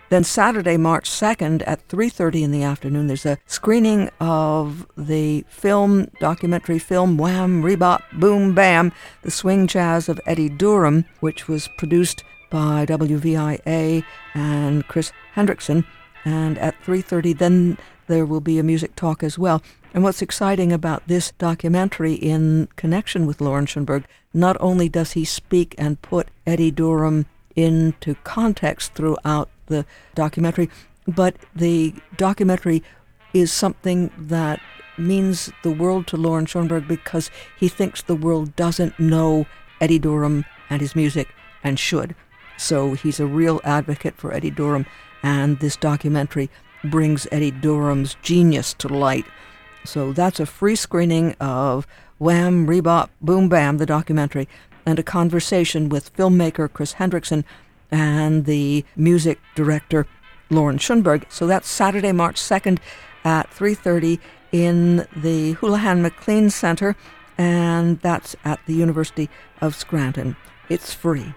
Then 0.09 0.25
Saturday, 0.25 0.77
March 0.77 1.09
2nd 1.09 1.63
at 1.69 1.87
3:30 1.89 2.43
in 2.43 2.51
the 2.51 2.65
afternoon, 2.65 3.07
there's 3.07 3.25
a 3.25 3.39
screening 3.47 4.11
of 4.19 4.85
the 4.97 5.45
film 5.49 6.09
documentary 6.19 6.81
film 6.81 7.17
Wham 7.17 7.63
Rebop 7.63 8.03
Boom 8.13 8.53
Bam: 8.53 8.91
The 9.23 9.31
Swing 9.31 9.69
Jazz 9.69 10.09
of 10.09 10.21
Eddie 10.27 10.49
Durham, 10.49 11.05
which 11.21 11.47
was 11.47 11.69
produced 11.79 12.25
by 12.51 12.85
WVIA 12.87 14.03
and 14.35 14.89
Kris 14.89 15.13
Hendrikson. 15.37 15.85
And 16.25 16.59
at 16.59 16.75
3:30 16.83 17.33
then 17.33 17.79
there 18.09 18.27
will 18.27 18.41
be 18.41 18.59
a 18.59 18.65
music 18.65 18.97
talk 18.97 19.23
as 19.23 19.39
well. 19.39 19.63
And 19.95 20.03
what's 20.03 20.23
exciting 20.23 20.73
about 20.73 21.07
this 21.07 21.33
documentary 21.39 22.15
in 22.15 22.67
connection 22.75 23.27
with 23.27 23.41
Loren 23.41 23.67
Schoenberg, 23.67 24.05
not 24.33 24.57
only 24.61 24.89
does 24.89 25.13
he 25.13 25.25
speak 25.25 25.75
and 25.79 26.01
put 26.03 26.29
Eddie 26.47 26.71
Durham 26.71 27.27
into 27.57 28.15
context 28.25 28.95
throughout 28.95 29.49
the 29.67 29.85
documentary, 30.15 30.71
but 31.07 31.37
the 31.55 31.95
documentary 32.17 32.83
is 33.33 33.53
something 33.53 34.11
that 34.17 34.61
means 34.99 35.51
the 35.63 35.71
world 35.71 36.07
to 36.09 36.17
Loren 36.17 36.47
Schoenberg 36.47 36.87
because 36.87 37.31
he 37.59 37.69
thinks 37.69 38.03
the 38.03 38.15
world 38.15 38.55
doesn't 38.57 38.99
know 38.99 39.47
Eddie 39.81 39.99
Durham 39.99 40.45
and 40.69 40.81
his 40.81 40.95
music 40.95 41.29
and 41.65 41.79
should. 41.79 42.15
So 42.57 42.95
he's 42.95 43.21
a 43.21 43.27
real 43.27 43.61
advocate 43.65 44.17
for 44.17 44.35
Eddie 44.35 44.51
Durham, 44.51 44.85
and 45.23 45.59
this 45.61 45.77
documentary 45.77 46.51
brings 46.85 47.27
Eddie 47.33 47.51
Durham's 47.51 48.17
genius 48.23 48.75
to 48.75 48.89
light. 48.89 49.25
So 49.85 50.13
that's 50.13 50.41
a 50.41 50.47
free 50.47 50.77
screening 50.77 51.35
of 51.41 51.87
Wham, 52.21 52.67
Rebop, 52.67 53.09
Boom 53.23 53.49
Bam, 53.49 53.79
the 53.79 53.87
documentary, 53.87 54.47
and 54.85 54.99
a 54.99 55.03
conversation 55.03 55.89
with 55.89 56.15
filmmaker 56.15 56.71
Kris 56.71 56.95
Hendrikson 56.95 57.45
and 57.91 58.45
the 58.45 58.85
music 58.95 59.41
director 59.55 60.07
Loren 60.51 60.77
Schoenberg. 60.77 61.25
So 61.31 61.47
that's 61.47 61.67
Saturday, 61.67 62.13
March 62.13 62.37
2nd 62.37 62.79
at 63.25 63.51
3:30 63.51 64.21
in 64.53 65.07
the 65.17 65.53
Houlihan 65.53 66.03
McClean 66.03 66.53
Center, 66.53 66.95
and 67.39 67.99
that's 68.01 68.37
at 68.45 68.61
the 68.67 68.75
University 68.75 69.31
of 69.63 69.75
Scranton. 69.75 70.37
It's 70.69 70.93
free. 70.93 71.33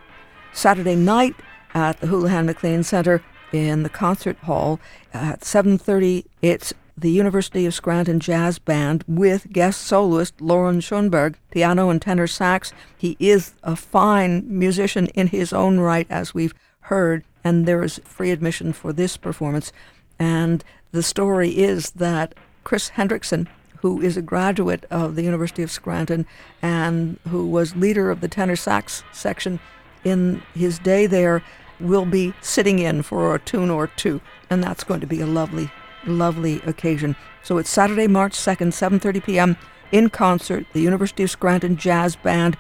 Saturday 0.52 0.98
night 0.98 1.36
at 1.74 2.02
the 2.02 2.08
Houlihan 2.08 2.46
McClean 2.46 2.84
Center 2.84 3.24
in 3.54 3.84
the 3.84 3.90
concert 3.90 4.38
hall 4.40 4.82
at 5.14 5.46
7:30. 5.46 6.26
It's 6.42 6.74
the 6.98 7.12
University 7.12 7.66
of 7.66 7.74
Scranton 7.74 8.20
Jazz 8.20 8.60
Band 8.60 9.04
with 9.08 9.52
guest 9.52 9.82
soloist 9.82 10.40
Loren 10.40 10.80
Schoenberg, 10.80 11.38
piano 11.52 11.90
and 11.90 12.02
tenor 12.02 12.28
sax. 12.28 12.72
He 12.98 13.18
is 13.20 13.54
a 13.64 13.76
fine 13.76 14.46
musician 14.48 15.08
in 15.08 15.28
his 15.28 15.54
own 15.54 15.80
right, 15.80 16.08
as 16.10 16.34
we've 16.34 16.54
heard, 16.82 17.24
and 17.44 17.66
there 17.66 17.84
is 17.84 18.00
free 18.04 18.32
admission 18.32 18.74
for 18.74 18.94
this 18.94 19.18
performance. 19.18 19.72
And 20.20 20.64
the 20.92 21.04
story 21.04 21.50
is 21.50 21.92
that 21.92 22.36
Kris 22.64 22.92
Hendrikson, 22.92 23.48
who 23.78 24.00
is 24.02 24.16
a 24.16 24.22
graduate 24.22 24.86
of 24.90 25.16
the 25.16 25.24
University 25.24 25.64
of 25.64 25.72
Scranton 25.72 26.26
and 26.62 27.20
who 27.28 27.48
was 27.48 27.76
leader 27.76 28.12
of 28.12 28.22
the 28.22 28.28
tenor 28.28 28.56
sax 28.56 29.04
section 29.12 29.60
in 30.04 30.42
his 30.54 30.80
day 30.80 31.08
there, 31.08 31.44
will 31.80 32.06
be 32.06 32.34
sitting 32.40 32.80
in 32.80 33.02
for 33.02 33.34
a 33.34 33.40
tune 33.40 33.70
or 33.70 33.88
two, 33.88 34.22
and 34.50 34.64
that's 34.64 34.84
going 34.84 35.02
to 35.02 35.08
be 35.08 35.20
a 35.20 35.26
lovely 35.26 35.70
lovely 36.06 36.62
occasion. 36.62 37.16
So 37.44 37.58
it's 37.58 37.70
Saturday, 37.70 38.08
March 38.08 38.34
2nd, 38.34 38.74
7:30 38.74 39.24
p.m. 39.24 39.58
in 39.92 40.10
concert, 40.10 40.66
the 40.74 40.82
University 40.82 41.24
of 41.24 41.32
Scranton 41.32 41.78
Jazz 41.78 42.16
Band 42.16 42.58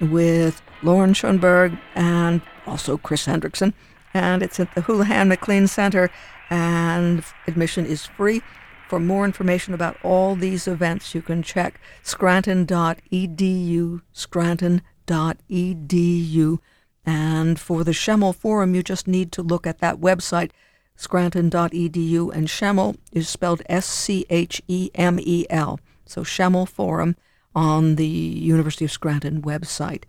with 0.00 0.62
Loren 0.82 1.14
Schoenberg 1.14 1.78
and 1.94 2.42
also 2.66 2.96
Kris 2.96 3.26
Hendrikson. 3.26 3.72
And 4.12 4.42
it's 4.42 4.58
at 4.60 4.74
the 4.74 4.82
Houlihan 4.82 5.28
McClean 5.28 5.68
Center, 5.68 6.10
and 6.50 7.24
admission 7.46 7.86
is 7.86 8.06
free. 8.06 8.42
For 8.88 9.00
more 9.00 9.24
information 9.24 9.74
about 9.74 9.96
all 10.02 10.36
these 10.36 10.68
events, 10.68 11.14
you 11.14 11.20
can 11.20 11.42
check 11.42 11.80
scranton.edu, 12.02 14.00
scranton.edu. 14.12 16.58
And 17.04 17.60
for 17.60 17.84
the 17.84 17.92
Schemel 17.92 18.34
Forum, 18.34 18.74
you 18.74 18.82
just 18.82 19.06
need 19.06 19.32
to 19.32 19.42
look 19.42 19.66
at 19.66 19.80
that 19.80 20.00
website 20.00 20.50
scranton.edu, 20.96 22.34
and 22.34 22.48
Schemel 22.48 22.96
is 23.12 23.28
spelled 23.28 23.62
S 23.68 23.86
C 23.86 24.26
H 24.30 24.62
E 24.66 24.90
M 24.94 25.18
E 25.20 25.46
L. 25.50 25.78
So 26.04 26.22
Schemel 26.22 26.68
Forum 26.68 27.16
on 27.54 27.96
the 27.96 28.06
University 28.06 28.84
of 28.84 28.92
Scranton 28.92 29.42
website. 29.42 30.04